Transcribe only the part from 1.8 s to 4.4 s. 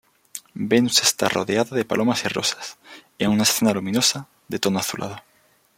palomas y rosas, en una escena luminosa,